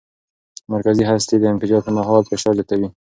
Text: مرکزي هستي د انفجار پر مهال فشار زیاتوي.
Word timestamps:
مرکزي 0.73 1.03
هستي 1.11 1.35
د 1.39 1.43
انفجار 1.53 1.79
پر 1.85 1.91
مهال 1.97 2.23
فشار 2.29 2.53
زیاتوي. 2.57 2.89